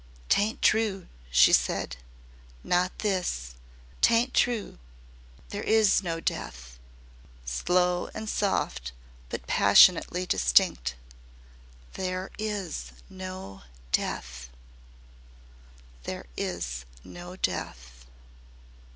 "'T 0.29 0.41
ain't 0.41 0.61
true," 0.63 1.07
she 1.29 1.53
said. 1.53 1.97
"Not 2.63 2.91
this. 3.05 3.53
'T 4.01 4.15
ain't 4.15 4.33
TRUE. 4.33 4.79
There 5.49 5.61
IS 5.61 6.01
NO 6.01 6.19
DEATH," 6.19 6.79
slow 7.45 8.09
and 8.15 8.27
soft, 8.27 8.93
but 9.29 9.45
passionately 9.45 10.25
distinct. 10.25 10.95
"THERE 11.93 12.31
IS 12.39 12.93
NO 13.11 13.61
DEATH." 13.91 14.49